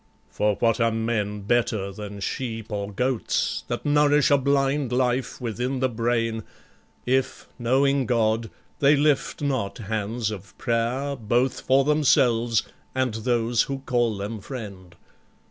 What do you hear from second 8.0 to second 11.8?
God, they lift not hands of prayer Both